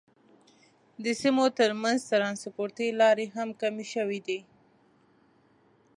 د 1.03 1.05
سیمو 1.21 1.45
تر 1.59 1.71
منځ 1.81 1.99
ترانسپورتي 2.11 2.87
لارې 3.01 3.25
هم 3.35 3.49
کمې 3.61 3.85
شوې 3.93 4.19
دي. 4.27 4.39